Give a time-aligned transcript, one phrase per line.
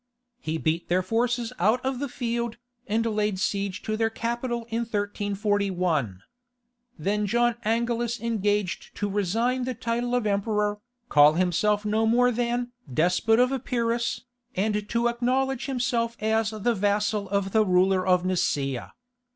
[0.39, 2.57] He beat their forces out of the field,
[2.87, 6.23] and laid siege to their capital in 1341.
[6.97, 12.71] Then John Angelus engaged to resign the title of emperor, call himself no more than
[12.91, 14.21] "despot of Epirus,"
[14.55, 18.93] and to acknowledge himself as the vassal of the ruler of Nicaea.